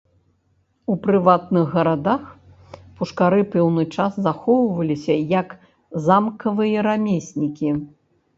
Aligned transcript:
У 0.91 0.93
прыватных 1.03 1.67
гарадах 1.79 2.23
пушкары 3.01 3.41
пэўны 3.57 3.83
час 3.95 4.17
захоўваліся 4.29 5.15
як 5.37 5.55
замкавыя 6.09 6.79
рамеснікі. 6.91 7.69